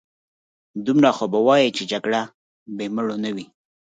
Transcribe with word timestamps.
دومره 0.85 1.09
خو 1.17 1.25
به 1.33 1.39
وايې 1.47 1.69
چې 1.77 1.83
جګړه 1.91 2.21
بې 2.75 2.85
مړو 2.95 3.15
نه 3.23 3.29
وي. 3.35 3.45